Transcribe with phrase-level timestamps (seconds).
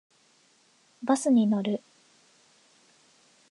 [1.03, 1.79] バスに乗る。